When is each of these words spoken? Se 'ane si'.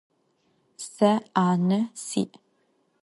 Se 0.93 1.11
'ane 1.35 1.79
si'. 2.05 2.31